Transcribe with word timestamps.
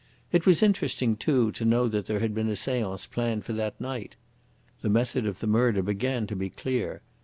It 0.31 0.47
was 0.47 0.63
interesting, 0.63 1.15
too, 1.15 1.51
to 1.51 1.63
know 1.63 1.87
that 1.87 2.07
there 2.07 2.21
had 2.21 2.33
been 2.33 2.49
a 2.49 2.55
seance 2.55 3.05
planned 3.05 3.45
for 3.45 3.53
that 3.53 3.79
night! 3.79 4.15
The 4.81 4.89
method 4.89 5.27
of 5.27 5.41
the 5.41 5.45
murder 5.45 5.83
began 5.83 6.25
to 6.25 6.35
be 6.35 6.49
clear. 6.49 7.03